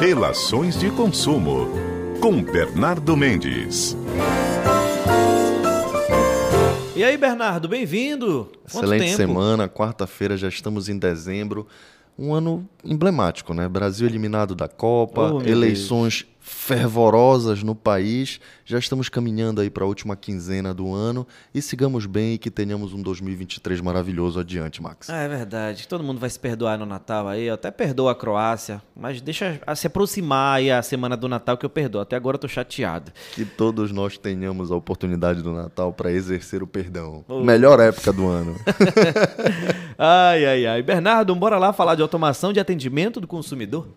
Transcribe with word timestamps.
Relações 0.00 0.78
de 0.78 0.90
consumo 0.90 1.68
com 2.20 2.42
Bernardo 2.42 3.16
Mendes. 3.16 3.96
E 6.94 7.02
aí, 7.02 7.16
Bernardo, 7.16 7.68
bem-vindo. 7.68 8.50
Excelente 8.66 9.10
semana, 9.14 9.68
quarta-feira 9.68 10.36
já 10.36 10.48
estamos 10.48 10.88
em 10.88 10.98
dezembro. 10.98 11.66
Um 12.18 12.32
ano 12.34 12.66
emblemático, 12.84 13.52
né? 13.52 13.68
Brasil 13.68 14.06
eliminado 14.06 14.54
da 14.54 14.68
Copa, 14.68 15.32
Oh, 15.34 15.42
eleições 15.42 16.26
fervorosas 16.46 17.64
no 17.64 17.74
país. 17.74 18.40
Já 18.64 18.78
estamos 18.78 19.08
caminhando 19.08 19.60
aí 19.60 19.68
para 19.68 19.82
a 19.82 19.86
última 19.86 20.14
quinzena 20.14 20.72
do 20.72 20.94
ano 20.94 21.26
e 21.52 21.60
sigamos 21.60 22.06
bem 22.06 22.34
e 22.34 22.38
que 22.38 22.52
tenhamos 22.52 22.92
um 22.92 23.02
2023 23.02 23.80
maravilhoso 23.80 24.38
adiante, 24.38 24.80
Max. 24.80 25.08
É 25.08 25.26
verdade. 25.26 25.88
Todo 25.88 26.04
mundo 26.04 26.20
vai 26.20 26.30
se 26.30 26.38
perdoar 26.38 26.78
no 26.78 26.86
Natal 26.86 27.26
aí. 27.26 27.46
Eu 27.46 27.54
até 27.54 27.72
perdoo 27.72 28.08
a 28.08 28.14
Croácia, 28.14 28.80
mas 28.94 29.20
deixa 29.20 29.60
se 29.74 29.88
aproximar 29.88 30.58
aí 30.58 30.70
a 30.70 30.80
semana 30.82 31.16
do 31.16 31.28
Natal 31.28 31.58
que 31.58 31.66
eu 31.66 31.70
perdoo. 31.70 32.00
Até 32.00 32.14
agora 32.14 32.36
eu 32.36 32.40
tô 32.40 32.46
chateado. 32.46 33.10
Que 33.34 33.44
todos 33.44 33.90
nós 33.90 34.16
tenhamos 34.16 34.70
a 34.70 34.76
oportunidade 34.76 35.42
do 35.42 35.52
Natal 35.52 35.92
para 35.92 36.12
exercer 36.12 36.62
o 36.62 36.66
perdão. 36.66 37.24
Oh. 37.26 37.42
Melhor 37.42 37.80
época 37.80 38.12
do 38.12 38.28
ano. 38.28 38.54
Ai, 39.98 40.44
ai, 40.44 40.66
ai. 40.66 40.82
Bernardo, 40.82 41.34
bora 41.34 41.56
lá 41.56 41.72
falar 41.72 41.94
de 41.94 42.02
automação 42.02 42.52
de 42.52 42.60
atendimento 42.60 43.18
do 43.18 43.26
consumidor? 43.26 43.88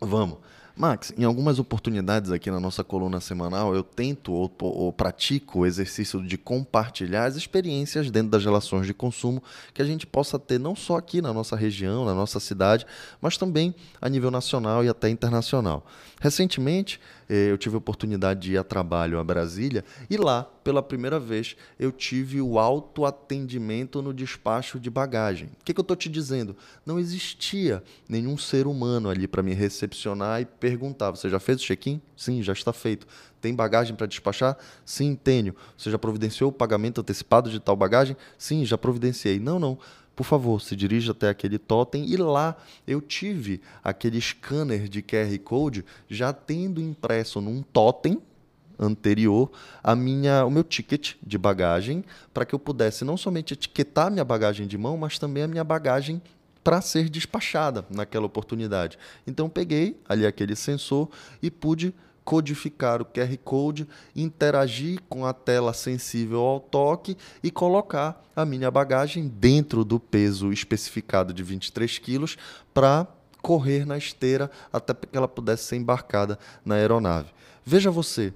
Vamos. 0.00 0.38
Max, 0.76 1.12
em 1.16 1.22
algumas 1.22 1.60
oportunidades 1.60 2.32
aqui 2.32 2.50
na 2.50 2.58
nossa 2.58 2.82
coluna 2.82 3.20
semanal, 3.20 3.76
eu 3.76 3.84
tento 3.84 4.32
ou, 4.32 4.52
ou 4.60 4.92
pratico 4.92 5.60
o 5.60 5.66
exercício 5.66 6.20
de 6.20 6.36
compartilhar 6.36 7.26
as 7.26 7.36
experiências 7.36 8.10
dentro 8.10 8.30
das 8.30 8.44
relações 8.44 8.84
de 8.84 8.92
consumo 8.92 9.40
que 9.72 9.80
a 9.80 9.84
gente 9.84 10.04
possa 10.04 10.36
ter 10.36 10.58
não 10.58 10.74
só 10.74 10.96
aqui 10.96 11.22
na 11.22 11.32
nossa 11.32 11.54
região, 11.54 12.04
na 12.04 12.12
nossa 12.12 12.40
cidade, 12.40 12.84
mas 13.20 13.36
também 13.36 13.72
a 14.00 14.08
nível 14.08 14.32
nacional 14.32 14.84
e 14.84 14.88
até 14.88 15.08
internacional. 15.08 15.86
Recentemente, 16.20 17.00
eu 17.28 17.58
tive 17.58 17.74
a 17.74 17.78
oportunidade 17.78 18.40
de 18.40 18.52
ir 18.52 18.58
a 18.58 18.64
trabalho 18.64 19.18
a 19.18 19.24
Brasília 19.24 19.84
e 20.08 20.16
lá, 20.16 20.42
pela 20.42 20.82
primeira 20.82 21.20
vez, 21.20 21.56
eu 21.78 21.92
tive 21.92 22.40
o 22.40 22.58
autoatendimento 22.58 24.00
no 24.00 24.14
despacho 24.14 24.80
de 24.80 24.90
bagagem. 24.90 25.48
O 25.60 25.64
que, 25.64 25.74
que 25.74 25.80
eu 25.80 25.82
estou 25.82 25.96
te 25.96 26.08
dizendo? 26.08 26.56
Não 26.84 26.98
existia 26.98 27.82
nenhum 28.08 28.36
ser 28.36 28.66
humano 28.66 29.10
ali 29.10 29.28
para 29.28 29.42
me 29.42 29.52
recepcionar 29.52 30.40
e 30.40 30.44
perguntar: 30.44 31.10
você 31.10 31.28
já 31.28 31.38
fez 31.38 31.60
o 31.60 31.64
check-in? 31.64 32.00
Sim, 32.16 32.42
já 32.42 32.52
está 32.52 32.72
feito. 32.72 33.06
Tem 33.40 33.54
bagagem 33.54 33.94
para 33.94 34.06
despachar? 34.06 34.56
Sim, 34.86 35.14
tenho. 35.14 35.54
Você 35.76 35.90
já 35.90 35.98
providenciou 35.98 36.48
o 36.48 36.52
pagamento 36.52 37.02
antecipado 37.02 37.50
de 37.50 37.60
tal 37.60 37.76
bagagem? 37.76 38.16
Sim, 38.38 38.64
já 38.64 38.78
providenciei. 38.78 39.38
Não, 39.38 39.58
não. 39.58 39.78
Por 40.14 40.24
favor, 40.24 40.60
se 40.60 40.76
dirija 40.76 41.12
até 41.12 41.28
aquele 41.28 41.58
totem 41.58 42.06
e 42.06 42.16
lá 42.16 42.56
eu 42.86 43.00
tive 43.00 43.60
aquele 43.82 44.20
scanner 44.20 44.88
de 44.88 45.02
QR 45.02 45.36
Code 45.42 45.84
já 46.08 46.32
tendo 46.32 46.80
impresso 46.80 47.40
num 47.40 47.62
totem 47.62 48.20
anterior 48.78 49.50
a 49.82 49.94
minha, 49.94 50.44
o 50.44 50.50
meu 50.50 50.64
ticket 50.64 51.14
de 51.22 51.38
bagagem 51.38 52.04
para 52.32 52.44
que 52.44 52.54
eu 52.54 52.58
pudesse 52.58 53.04
não 53.04 53.16
somente 53.16 53.54
etiquetar 53.54 54.10
minha 54.10 54.24
bagagem 54.24 54.66
de 54.66 54.76
mão, 54.78 54.96
mas 54.96 55.18
também 55.18 55.42
a 55.42 55.48
minha 55.48 55.64
bagagem 55.64 56.20
para 56.62 56.80
ser 56.80 57.08
despachada 57.10 57.84
naquela 57.90 58.24
oportunidade. 58.24 58.98
Então 59.26 59.48
peguei 59.48 60.00
ali 60.08 60.24
aquele 60.24 60.56
sensor 60.56 61.10
e 61.42 61.50
pude 61.50 61.94
codificar 62.24 63.02
o 63.02 63.04
QR 63.04 63.36
Code, 63.44 63.86
interagir 64.16 65.00
com 65.08 65.26
a 65.26 65.32
tela 65.32 65.72
sensível 65.72 66.40
ao 66.40 66.60
toque 66.60 67.16
e 67.42 67.50
colocar 67.50 68.24
a 68.34 68.44
minha 68.44 68.70
bagagem 68.70 69.28
dentro 69.28 69.84
do 69.84 70.00
peso 70.00 70.52
especificado 70.52 71.32
de 71.32 71.42
23 71.42 71.98
quilos 71.98 72.36
para 72.72 73.06
correr 73.42 73.84
na 73.84 73.98
esteira 73.98 74.50
até 74.72 74.94
que 74.94 75.16
ela 75.16 75.28
pudesse 75.28 75.64
ser 75.64 75.76
embarcada 75.76 76.38
na 76.64 76.76
aeronave. 76.76 77.28
Veja 77.64 77.90
você, 77.90 78.32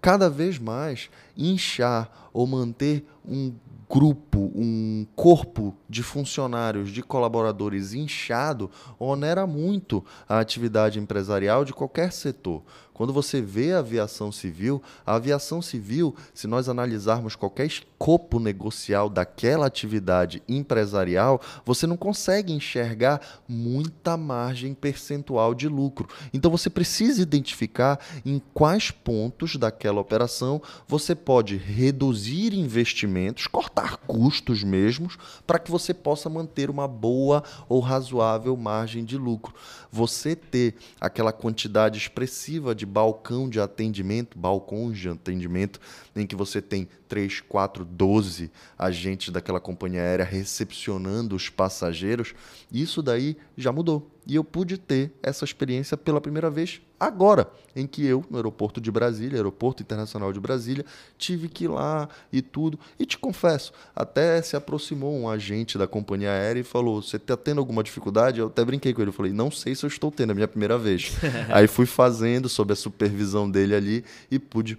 cada 0.00 0.30
vez 0.30 0.58
mais 0.58 1.10
inchar 1.36 2.27
ou 2.38 2.46
manter 2.46 3.04
um 3.28 3.52
grupo, 3.90 4.52
um 4.54 5.04
corpo 5.16 5.74
de 5.88 6.04
funcionários, 6.04 6.90
de 6.90 7.02
colaboradores 7.02 7.94
inchado, 7.94 8.70
onera 8.96 9.44
muito 9.44 10.04
a 10.28 10.38
atividade 10.38 11.00
empresarial 11.00 11.64
de 11.64 11.72
qualquer 11.72 12.12
setor. 12.12 12.62
Quando 12.98 13.12
você 13.12 13.40
vê 13.40 13.72
a 13.72 13.78
aviação 13.78 14.32
civil, 14.32 14.82
a 15.06 15.14
aviação 15.14 15.62
civil, 15.62 16.16
se 16.34 16.48
nós 16.48 16.68
analisarmos 16.68 17.36
qualquer 17.36 17.64
escopo 17.64 18.40
negocial 18.40 19.08
daquela 19.08 19.66
atividade 19.66 20.42
empresarial, 20.48 21.40
você 21.64 21.86
não 21.86 21.96
consegue 21.96 22.52
enxergar 22.52 23.20
muita 23.48 24.16
margem 24.16 24.74
percentual 24.74 25.54
de 25.54 25.68
lucro. 25.68 26.08
Então 26.34 26.50
você 26.50 26.68
precisa 26.68 27.22
identificar 27.22 28.00
em 28.26 28.42
quais 28.52 28.90
pontos 28.90 29.54
daquela 29.54 30.00
operação 30.00 30.60
você 30.88 31.14
pode 31.14 31.56
reduzir 31.56 32.27
investimentos, 32.36 33.46
cortar 33.46 33.96
custos 33.98 34.64
mesmos, 34.64 35.16
para 35.46 35.58
que 35.58 35.70
você 35.70 35.94
possa 35.94 36.28
manter 36.28 36.70
uma 36.70 36.88
boa 36.88 37.42
ou 37.68 37.80
razoável 37.80 38.56
margem 38.56 39.04
de 39.04 39.16
lucro. 39.16 39.54
Você 39.90 40.34
ter 40.34 40.74
aquela 41.00 41.32
quantidade 41.32 41.98
expressiva 41.98 42.74
de 42.74 42.84
balcão 42.84 43.48
de 43.48 43.60
atendimento, 43.60 44.38
balcões 44.38 44.98
de 44.98 45.08
atendimento, 45.08 45.80
em 46.14 46.26
que 46.26 46.36
você 46.36 46.60
tem 46.60 46.88
3, 47.08 47.40
4, 47.40 47.84
12 47.84 48.50
agentes 48.78 49.30
daquela 49.30 49.60
companhia 49.60 50.02
aérea 50.02 50.24
recepcionando 50.24 51.34
os 51.34 51.48
passageiros, 51.48 52.34
isso 52.70 53.02
daí 53.02 53.36
já 53.56 53.72
mudou. 53.72 54.10
E 54.28 54.34
eu 54.34 54.44
pude 54.44 54.76
ter 54.76 55.10
essa 55.22 55.42
experiência 55.42 55.96
pela 55.96 56.20
primeira 56.20 56.50
vez 56.50 56.82
agora, 57.00 57.50
em 57.74 57.86
que 57.86 58.04
eu, 58.04 58.22
no 58.28 58.36
aeroporto 58.36 58.78
de 58.78 58.90
Brasília, 58.90 59.38
Aeroporto 59.38 59.82
Internacional 59.82 60.34
de 60.34 60.38
Brasília, 60.38 60.84
tive 61.16 61.48
que 61.48 61.64
ir 61.64 61.68
lá 61.68 62.06
e 62.30 62.42
tudo. 62.42 62.78
E 62.98 63.06
te 63.06 63.16
confesso, 63.16 63.72
até 63.96 64.42
se 64.42 64.54
aproximou 64.54 65.16
um 65.16 65.30
agente 65.30 65.78
da 65.78 65.86
companhia 65.86 66.30
aérea 66.30 66.60
e 66.60 66.62
falou: 66.64 67.00
Você 67.00 67.16
está 67.16 67.38
tendo 67.38 67.58
alguma 67.58 67.82
dificuldade? 67.82 68.38
Eu 68.38 68.48
até 68.48 68.62
brinquei 68.62 68.92
com 68.92 69.00
ele. 69.00 69.08
Eu 69.08 69.14
falei: 69.14 69.32
Não 69.32 69.50
sei 69.50 69.74
se 69.74 69.86
eu 69.86 69.88
estou 69.88 70.10
tendo, 70.10 70.28
é 70.28 70.32
a 70.32 70.34
minha 70.34 70.48
primeira 70.48 70.76
vez. 70.76 71.10
Aí 71.48 71.66
fui 71.66 71.86
fazendo 71.86 72.50
sob 72.50 72.70
a 72.70 72.76
supervisão 72.76 73.50
dele 73.50 73.74
ali 73.74 74.04
e 74.30 74.38
pude 74.38 74.76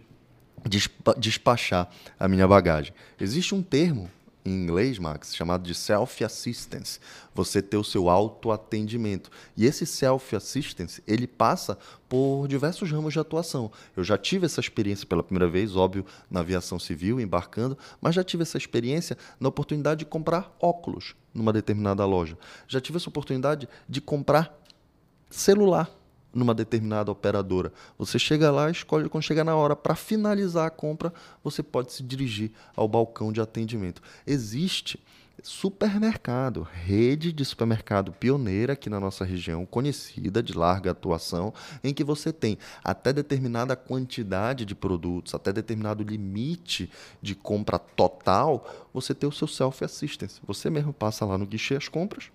despa- 0.63 1.15
despachar 1.17 1.89
a 2.19 2.27
minha 2.27 2.47
bagagem. 2.47 2.93
Existe 3.19 3.55
um 3.55 3.63
termo 3.63 4.11
em 4.49 4.63
inglês, 4.63 4.97
Max, 4.97 5.35
chamado 5.35 5.63
de 5.63 5.75
self-assistance. 5.75 6.99
Você 7.33 7.61
ter 7.61 7.77
o 7.77 7.83
seu 7.83 8.09
autoatendimento. 8.09 9.29
E 9.55 9.65
esse 9.65 9.85
self-assistance, 9.85 11.03
ele 11.07 11.27
passa 11.27 11.77
por 12.07 12.47
diversos 12.47 12.91
ramos 12.91 13.13
de 13.13 13.19
atuação. 13.19 13.71
Eu 13.95 14.03
já 14.03 14.17
tive 14.17 14.45
essa 14.45 14.59
experiência 14.59 15.05
pela 15.05 15.23
primeira 15.23 15.47
vez, 15.47 15.75
óbvio, 15.75 16.05
na 16.29 16.39
aviação 16.39 16.79
civil, 16.79 17.19
embarcando, 17.19 17.77
mas 18.01 18.15
já 18.15 18.23
tive 18.23 18.43
essa 18.43 18.57
experiência 18.57 19.17
na 19.39 19.49
oportunidade 19.49 19.99
de 19.99 20.05
comprar 20.05 20.55
óculos 20.59 21.15
numa 21.33 21.53
determinada 21.53 22.05
loja. 22.05 22.38
Já 22.67 22.81
tive 22.81 22.97
essa 22.97 23.09
oportunidade 23.09 23.69
de 23.88 24.01
comprar 24.01 24.57
celular 25.29 25.98
numa 26.34 26.53
determinada 26.53 27.12
operadora. 27.12 27.72
Você 27.97 28.19
chega 28.19 28.51
lá, 28.51 28.69
escolhe 28.69 29.09
quando 29.09 29.23
chega 29.23 29.44
na 29.44 29.56
hora 29.56 29.75
para 29.75 29.95
finalizar 29.95 30.67
a 30.67 30.69
compra, 30.69 31.13
você 31.44 31.63
pode 31.63 31.91
se 31.91 32.03
dirigir 32.03 32.51
ao 32.75 32.88
balcão 32.88 33.31
de 33.31 33.41
atendimento. 33.41 34.01
Existe 34.25 35.00
supermercado, 35.44 36.68
rede 36.69 37.31
de 37.31 37.45
supermercado 37.45 38.12
pioneira 38.12 38.73
aqui 38.73 38.89
na 38.89 39.00
nossa 39.00 39.23
região, 39.23 39.66
conhecida 39.66 40.44
de 40.44 40.53
larga 40.53 40.91
atuação, 40.91 41.53
em 41.84 41.94
que 41.94 42.03
você 42.03 42.34
tem 42.34 42.57
até 42.84 43.13
determinada 43.13 43.75
quantidade 43.75 44.66
de 44.66 44.75
produtos, 44.75 45.34
até 45.34 45.51
determinado 45.51 46.03
limite 46.03 46.89
de 47.22 47.35
compra 47.35 47.79
total, 47.79 48.89
você 48.94 49.13
tem 49.13 49.29
o 49.29 49.34
seu 49.34 49.47
self-assistance. 49.47 50.41
Você 50.45 50.69
mesmo 50.69 50.94
passa 50.94 51.25
lá 51.25 51.38
no 51.38 51.45
guichê 51.45 51.75
as 51.75 51.88
compras, 51.88 52.31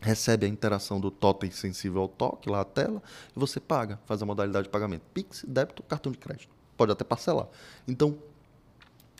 recebe 0.00 0.46
a 0.46 0.48
interação 0.48 1.00
do 1.00 1.10
totem 1.10 1.50
sensível 1.50 2.02
ao 2.02 2.08
toque, 2.08 2.48
lá 2.48 2.60
a 2.60 2.64
tela, 2.64 3.02
e 3.36 3.38
você 3.38 3.60
paga, 3.60 3.98
faz 4.06 4.22
a 4.22 4.26
modalidade 4.26 4.64
de 4.64 4.70
pagamento. 4.70 5.02
Pix, 5.12 5.44
débito, 5.46 5.82
cartão 5.82 6.10
de 6.10 6.18
crédito. 6.18 6.48
Pode 6.76 6.92
até 6.92 7.04
parcelar. 7.04 7.46
Então, 7.86 8.16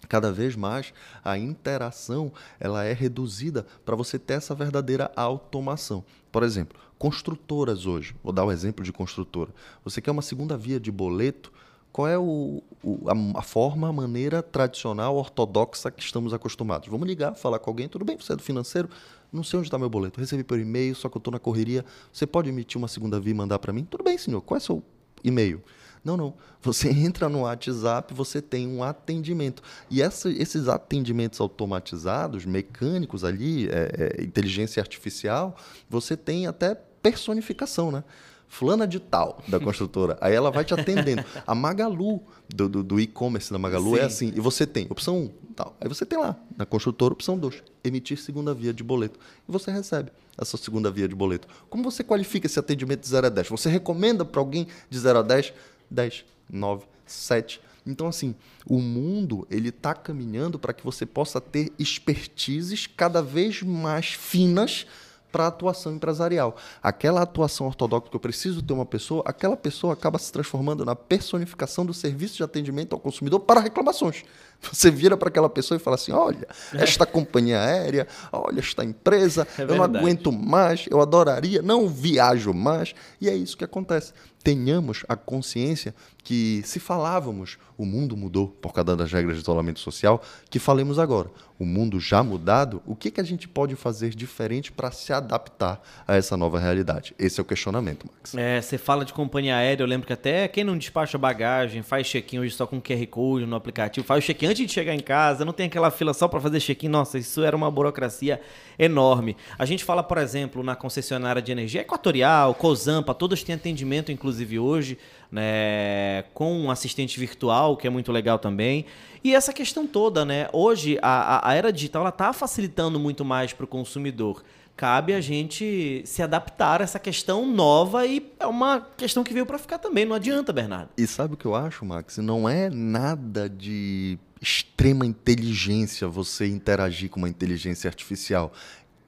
cada 0.09 0.33
vez 0.33 0.57
mais 0.57 0.93
a 1.25 1.37
interação 1.39 2.33
ela 2.59 2.85
é 2.85 2.93
reduzida 2.93 3.67
para 3.85 3.95
você 3.95 4.19
ter 4.19 4.35
essa 4.35 4.55
verdadeira 4.55 5.13
automação. 5.15 6.03
Por 6.33 6.43
exemplo, 6.43 6.79
construtoras 6.99 7.87
hoje, 7.87 8.15
vou 8.23 8.33
dar 8.33 8.45
o 8.45 8.51
exemplo 8.53 8.85
de 8.85 8.93
construtora. 8.93 9.51
Você 9.85 10.01
quer 10.01 10.11
uma 10.11 10.23
segunda 10.23 10.57
via 10.57 10.81
de 10.81 10.91
boleto, 10.91 11.53
qual 11.93 12.07
é 12.09 12.17
o, 12.19 12.63
o- 12.83 13.01
a, 13.35 13.41
a 13.41 13.43
forma, 13.43 13.89
a 13.89 13.93
maneira 13.93 14.43
tradicional, 14.43 15.17
ortodoxa 15.17 15.91
que 15.91 16.03
estamos 16.03 16.33
acostumados? 16.33 16.89
Vamos 16.89 17.07
ligar, 17.07 17.35
falar 17.35 17.59
com 17.59 17.69
alguém, 17.71 17.89
tudo 17.89 18.05
bem, 18.05 18.17
você 18.17 18.33
é 18.33 18.37
do 18.37 18.43
financeiro? 18.43 18.89
Não 19.33 19.43
sei 19.45 19.59
onde 19.59 19.69
está 19.69 19.79
meu 19.79 19.89
boleto, 19.91 20.19
recebi 20.21 20.43
por 20.43 20.59
e-mail, 20.59 20.95
só 20.95 21.09
que 21.09 21.17
eu 21.17 21.21
estou 21.21 21.31
na 21.33 21.39
correria. 21.39 21.85
Você 22.13 22.27
pode 22.27 22.49
emitir 22.49 22.79
uma 22.79 22.89
segunda 22.89 23.21
via 23.21 23.31
e 23.33 23.35
mandar 23.35 23.59
para 23.59 23.73
mim? 23.73 23.85
Tudo 23.85 24.03
bem, 24.05 24.19
senhor, 24.19 24.41
qual 24.41 24.57
é 24.57 24.61
o 24.61 24.65
seu 24.65 24.83
e-mail? 25.23 25.63
Não, 26.05 26.17
não. 26.17 26.35
Você 26.63 26.89
entra 26.91 27.29
no 27.29 27.41
WhatsApp, 27.43 28.13
você 28.15 28.41
tem 28.43 28.67
um 28.67 28.83
atendimento. 28.83 29.63
E 29.91 30.01
essa- 30.03 30.31
esses 30.31 30.67
atendimentos 30.67 31.41
automatizados, 31.41 32.45
mecânicos 32.45 33.23
ali, 33.23 33.69
é, 33.69 34.17
é, 34.19 34.23
inteligência 34.25 34.81
artificial, 34.81 35.55
você 35.89 36.17
tem 36.17 36.47
até 36.47 36.75
personificação, 36.75 37.91
né? 37.93 38.03
Fulana 38.51 38.87
de 38.87 38.99
tal 38.99 39.43
da 39.49 39.59
construtora. 39.61 40.19
Aí 40.21 40.35
ela 40.35 40.51
vai 40.51 40.65
te 40.65 40.75
atendendo. 40.75 41.25
A 41.47 41.55
Magalu, 41.55 42.21
do, 42.53 42.69
do, 42.69 42.83
do 42.83 43.01
e-commerce 43.01 43.51
da 43.51 43.59
Magalu, 43.59 43.97
é 43.97 44.01
Sim. 44.01 44.07
assim. 44.07 44.33
E 44.37 44.41
você 44.41 44.67
tem 44.67 44.87
opção 44.91 45.19
1, 45.19 45.29
tal. 45.55 45.77
Aí 45.81 45.89
você 45.89 46.05
tem 46.05 46.19
lá, 46.19 46.37
na 46.59 46.67
construtora, 46.67 47.15
opção 47.15 47.39
2, 47.39 47.63
emitir 47.85 48.19
segunda 48.19 48.53
via 48.53 48.75
de 48.75 48.83
boleto. 48.83 49.19
E 49.49 49.53
você 49.53 49.71
recebe 49.71 50.11
essa 50.37 50.57
segunda 50.57 50.91
via 50.91 51.09
de 51.09 51.15
boleto. 51.15 51.47
Como 51.71 51.85
você 51.85 52.03
qualifica 52.03 52.47
esse 52.47 52.59
atendimento 52.59 53.01
de 53.01 53.09
0 53.09 53.29
a 53.29 53.31
10? 53.31 53.49
Você 53.49 53.71
recomenda 53.71 54.25
para 54.25 54.41
alguém 54.41 54.67
de 54.91 54.99
0 54.99 55.21
a 55.21 55.23
10? 55.23 55.53
10, 55.89 56.25
9, 56.51 56.85
7. 57.07 57.61
Então, 57.87 58.09
assim, 58.09 58.35
o 58.67 58.79
mundo 58.81 59.47
ele 59.51 59.69
está 59.71 59.95
caminhando 59.95 60.59
para 60.59 60.73
que 60.73 60.85
você 60.85 61.07
possa 61.07 61.41
ter 61.41 61.73
expertises 61.79 62.87
cada 62.87 63.23
vez 63.23 63.63
mais 63.63 64.07
finas 64.07 64.87
para 65.31 65.47
atuação 65.47 65.93
empresarial. 65.93 66.57
Aquela 66.83 67.23
atuação 67.23 67.67
ortodoxa 67.67 68.09
que 68.11 68.17
eu 68.17 68.21
preciso 68.21 68.63
ter 68.63 68.73
uma 68.73 68.87
pessoa, 68.87 69.23
aquela 69.27 69.57
pessoa 69.57 69.93
acaba 69.93 70.19
se 70.19 70.33
transformando 70.33 70.85
na 70.85 70.95
personificação 70.95 71.85
do 71.85 71.95
serviço 71.95 72.37
de 72.37 72.43
atendimento 72.43 72.93
ao 72.93 73.01
consumidor 73.01 73.41
para 73.41 73.61
reclamações. 73.61 74.25
Você 74.73 74.91
vira 74.91 75.17
para 75.17 75.29
aquela 75.29 75.49
pessoa 75.49 75.77
e 75.77 75.81
fala 75.81 75.97
assim: 75.97 76.13
olha, 76.13 76.47
esta 76.75 77.07
companhia 77.07 77.61
aérea, 77.61 78.07
olha, 78.33 78.61
esta 78.61 78.85
empresa, 78.85 79.47
É 79.59 79.63
eu 79.63 79.69
não 79.69 79.83
aguento 79.83 80.31
mais, 80.31 80.87
eu 80.91 81.01
adoraria, 81.01 81.63
não 81.63 81.89
viajo 81.89 82.53
mais. 82.53 82.95
E 83.21 83.29
é 83.29 83.35
isso 83.35 83.57
que 83.57 83.65
acontece. 83.65 84.13
Tenhamos 84.43 85.05
a 85.07 85.17
consciência 85.17 85.95
que, 86.25 86.63
se 86.65 86.81
falávamos, 86.81 87.59
o 87.77 87.85
mundo 87.85 88.17
mudou 88.17 88.49
por 88.49 88.73
causa 88.73 88.97
das 88.97 89.13
regras 89.13 89.37
de 89.37 89.43
isolamento 89.43 89.81
social, 89.81 90.23
que 90.49 90.59
falemos 90.59 90.99
agora. 90.99 91.31
O 91.59 91.65
mundo 91.65 92.01
já 92.01 92.23
mudado, 92.23 92.83
o 92.87 92.97
que, 92.97 93.11
que 93.11 93.21
a 93.21 93.25
gente 93.25 93.47
pode 93.47 93.77
fazer 93.77 94.11
diferente 94.11 94.73
para 94.73 94.91
se 94.91 95.13
adaptar 95.13 95.83
a 96.09 96.17
essa 96.17 96.39
nova 96.39 96.59
realidade? 96.59 97.15
Esse 97.19 97.39
é 97.39 97.43
o 97.43 97.45
questionamento, 97.45 98.07
Max. 98.11 98.35
É, 98.35 98.61
você 98.63 98.79
fala 98.79 99.05
de 99.05 99.13
companhia 99.13 99.57
aérea, 99.57 99.83
eu 99.83 99.87
lembro 99.87 100.07
que 100.07 100.13
até 100.13 100.49
quem 100.49 100.65
não 100.65 100.79
despacha 100.79 101.19
bagagem, 101.19 101.83
faz 101.83 102.07
check-in 102.07 102.39
hoje 102.39 102.55
só 102.55 102.67
com 102.67 102.81
QR 102.81 103.07
Code 103.09 103.45
no 103.45 103.57
aplicativo, 103.57 104.07
faz 104.07 104.25
o 104.25 104.27
check-in 104.27 104.49
antes 104.51 104.67
de 104.67 104.73
chegar 104.73 104.95
em 104.95 105.01
casa, 105.01 105.45
não 105.45 105.53
tem 105.53 105.67
aquela 105.67 105.91
fila 105.91 106.13
só 106.13 106.29
para 106.29 106.41
fazer 106.41 106.61
check-in. 106.61 106.89
Nossa, 106.89 107.19
isso 107.19 107.43
era 107.43 107.57
uma 107.57 107.71
burocracia 107.71 108.41
enorme. 108.79 109.37
A 109.59 109.65
gente 109.65 109.85
fala, 109.85 110.03
por 110.03 110.19
exemplo, 110.19 110.63
na 110.63 110.75
concessionária 110.77 111.41
de 111.41 111.51
energia 111.53 111.81
Equatorial, 111.83 112.55
Cozampa, 112.55 113.15
todas 113.15 113.43
têm 113.43 113.55
atendimento, 113.55 114.11
inclusive 114.13 114.59
hoje, 114.59 114.99
né, 115.31 116.25
com 116.35 116.53
um 116.53 116.71
assistente 116.71 117.19
virtual, 117.19 117.77
que 117.77 117.87
é 117.87 117.91
muito 117.91 118.11
legal 118.13 118.39
também. 118.39 118.85
E 119.23 119.35
essa 119.35 119.53
questão 119.53 119.87
toda, 119.87 120.25
né? 120.25 120.49
Hoje 120.53 120.99
a, 121.03 121.37
a- 121.37 121.51
a 121.51 121.55
era 121.55 121.73
digital 121.73 122.07
está 122.09 122.33
facilitando 122.33 122.99
muito 122.99 123.25
mais 123.25 123.53
para 123.53 123.65
o 123.65 123.69
consumidor 123.69 124.43
cabe 124.77 125.13
a 125.13 125.21
gente 125.21 126.01
se 126.07 126.23
adaptar 126.23 126.81
a 126.81 126.85
essa 126.85 126.99
questão 126.99 127.47
nova 127.47 128.07
e 128.07 128.33
é 128.41 128.47
uma 128.47 128.81
questão 128.97 129.23
que 129.23 129.31
veio 129.35 129.45
para 129.45 129.59
ficar 129.59 129.77
também, 129.77 130.07
não 130.07 130.17
adianta, 130.17 130.55
Bernardo. 130.55 130.89
E 130.97 131.07
sabe 131.07 131.35
o 131.35 131.37
que 131.37 131.45
eu 131.45 131.55
acho, 131.55 131.85
Max? 131.85 132.17
Não 132.17 132.49
é 132.49 132.71
nada 132.71 133.47
de 133.47 134.19
extrema 134.41 135.05
inteligência 135.05 136.09
você 136.09 136.47
interagir 136.47 137.11
com 137.11 137.19
uma 137.19 137.29
inteligência 137.29 137.89
artificial. 137.89 138.53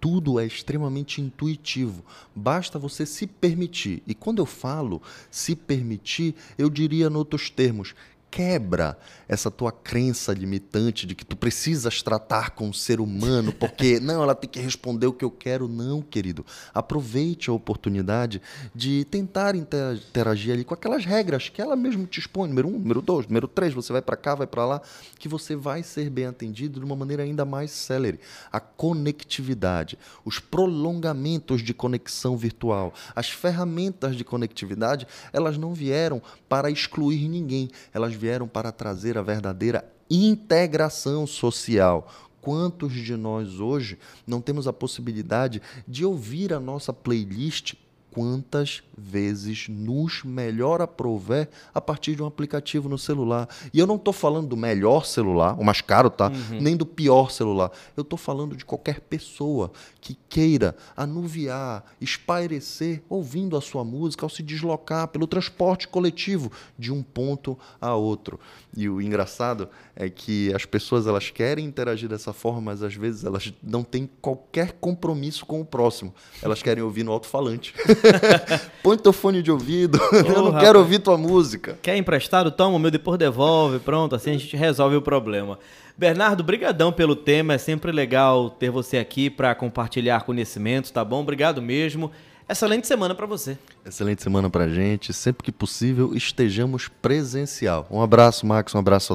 Tudo 0.00 0.38
é 0.38 0.44
extremamente 0.44 1.20
intuitivo. 1.20 2.04
Basta 2.34 2.78
você 2.78 3.06
se 3.06 3.26
permitir. 3.26 4.02
E 4.06 4.14
quando 4.14 4.40
eu 4.40 4.46
falo 4.46 5.00
se 5.30 5.54
permitir, 5.54 6.34
eu 6.58 6.68
diria, 6.68 7.06
em 7.06 7.14
outros 7.14 7.48
termos, 7.48 7.94
quebra 8.32 8.96
essa 9.28 9.50
tua 9.50 9.70
crença 9.70 10.32
limitante 10.32 11.06
de 11.06 11.14
que 11.14 11.24
tu 11.24 11.36
precisas 11.36 12.02
tratar 12.02 12.50
com 12.52 12.70
o 12.70 12.74
ser 12.74 12.98
humano, 12.98 13.52
porque 13.52 14.00
não, 14.00 14.22
ela 14.22 14.34
tem 14.34 14.48
que 14.48 14.58
responder 14.58 15.06
o 15.06 15.12
que 15.12 15.24
eu 15.24 15.30
quero. 15.30 15.68
Não, 15.68 16.00
querido. 16.00 16.44
Aproveite 16.72 17.50
a 17.50 17.52
oportunidade 17.52 18.40
de 18.74 19.04
tentar 19.04 19.54
inter- 19.54 20.00
interagir 20.08 20.54
ali 20.54 20.64
com 20.64 20.72
aquelas 20.72 21.04
regras 21.04 21.50
que 21.50 21.60
ela 21.60 21.76
mesmo 21.76 22.06
te 22.06 22.20
expõe. 22.20 22.48
Número 22.48 22.68
um, 22.68 22.78
número 22.78 23.02
dois, 23.02 23.26
número 23.26 23.46
três, 23.46 23.74
você 23.74 23.92
vai 23.92 24.00
para 24.00 24.16
cá, 24.16 24.34
vai 24.34 24.46
para 24.46 24.64
lá, 24.64 24.82
que 25.18 25.28
você 25.28 25.54
vai 25.54 25.82
ser 25.82 26.08
bem 26.08 26.24
atendido 26.24 26.80
de 26.80 26.86
uma 26.86 26.96
maneira 26.96 27.22
ainda 27.22 27.44
mais 27.44 27.70
célere. 27.70 28.18
A 28.50 28.60
conectividade, 28.60 29.98
os 30.24 30.38
prolongamentos 30.38 31.62
de 31.62 31.74
conexão 31.74 32.34
virtual, 32.36 32.94
as 33.14 33.28
ferramentas 33.28 34.16
de 34.16 34.24
conectividade, 34.24 35.06
elas 35.34 35.58
não 35.58 35.74
vieram 35.74 36.22
para 36.48 36.70
excluir 36.70 37.28
ninguém, 37.28 37.70
elas 37.92 38.14
vieram 38.22 38.46
para 38.46 38.70
trazer 38.70 39.18
a 39.18 39.22
verdadeira 39.22 39.84
integração 40.08 41.26
social. 41.26 42.08
Quantos 42.40 42.92
de 42.92 43.16
nós 43.16 43.58
hoje 43.58 43.98
não 44.24 44.40
temos 44.40 44.68
a 44.68 44.72
possibilidade 44.72 45.60
de 45.88 46.04
ouvir 46.04 46.52
a 46.52 46.60
nossa 46.60 46.92
playlist 46.92 47.74
quantas 48.12 48.82
vezes 48.96 49.68
nos 49.68 50.22
melhor 50.22 50.82
aprouver 50.82 51.48
a 51.74 51.80
partir 51.80 52.14
de 52.14 52.22
um 52.22 52.26
aplicativo 52.26 52.86
no 52.88 52.98
celular. 52.98 53.48
E 53.72 53.78
eu 53.78 53.86
não 53.86 53.96
estou 53.96 54.12
falando 54.12 54.48
do 54.48 54.56
melhor 54.56 55.06
celular, 55.06 55.58
o 55.58 55.64
mais 55.64 55.80
caro, 55.80 56.10
tá? 56.10 56.30
Nem 56.60 56.76
do 56.76 56.84
pior 56.84 57.30
celular. 57.30 57.72
Eu 57.96 58.02
estou 58.02 58.18
falando 58.18 58.54
de 58.54 58.66
qualquer 58.66 59.00
pessoa 59.00 59.72
que 60.00 60.16
queira 60.28 60.76
anuviar, 60.94 61.84
espairecer, 62.00 63.02
ouvindo 63.08 63.56
a 63.56 63.62
sua 63.62 63.82
música 63.82 64.26
ao 64.26 64.30
se 64.30 64.42
deslocar 64.42 65.08
pelo 65.08 65.26
transporte 65.26 65.88
coletivo 65.88 66.52
de 66.78 66.92
um 66.92 67.02
ponto 67.02 67.58
a 67.80 67.94
outro. 67.94 68.38
E 68.76 68.88
o 68.88 69.00
engraçado 69.00 69.68
é 69.96 70.10
que 70.10 70.52
as 70.54 70.66
pessoas 70.66 71.06
elas 71.06 71.30
querem 71.30 71.64
interagir 71.64 72.08
dessa 72.08 72.32
forma, 72.32 72.60
mas 72.60 72.82
às 72.82 72.94
vezes 72.94 73.24
elas 73.24 73.52
não 73.62 73.82
têm 73.82 74.08
qualquer 74.20 74.72
compromisso 74.72 75.46
com 75.46 75.60
o 75.60 75.64
próximo. 75.64 76.14
Elas 76.42 76.62
querem 76.62 76.82
ouvir 76.82 77.04
no 77.04 77.12
alto-falante. 77.12 77.74
Põe 78.82 78.96
teu 78.98 79.12
fone 79.12 79.42
de 79.42 79.50
ouvido, 79.50 79.98
eu 80.12 80.24
não 80.24 80.44
rapaz. 80.46 80.64
quero 80.64 80.78
ouvir 80.78 80.98
tua 80.98 81.16
música. 81.16 81.78
Quer 81.82 81.96
emprestado? 81.96 82.50
Toma, 82.50 82.76
o 82.76 82.78
meu 82.78 82.90
depois 82.90 83.18
devolve, 83.18 83.78
pronto, 83.78 84.14
assim 84.14 84.30
a 84.30 84.38
gente 84.38 84.56
resolve 84.56 84.96
o 84.96 85.02
problema. 85.02 85.58
Bernardo, 85.96 86.42
brigadão 86.42 86.90
pelo 86.92 87.14
tema, 87.14 87.54
é 87.54 87.58
sempre 87.58 87.92
legal 87.92 88.50
ter 88.50 88.70
você 88.70 88.98
aqui 88.98 89.28
para 89.28 89.54
compartilhar 89.54 90.22
conhecimentos, 90.22 90.90
tá 90.90 91.04
bom? 91.04 91.20
Obrigado 91.20 91.60
mesmo. 91.60 92.10
Excelente 92.48 92.86
semana 92.86 93.14
para 93.14 93.24
você. 93.24 93.56
Excelente 93.86 94.22
semana 94.22 94.50
pra 94.50 94.68
gente. 94.68 95.12
Sempre 95.14 95.42
que 95.44 95.52
possível, 95.52 96.14
estejamos 96.14 96.88
presencial. 97.00 97.86
Um 97.90 98.02
abraço, 98.02 98.44
Max. 98.44 98.74
Um 98.74 98.78
abraço 98.78 99.06
a 99.06 99.10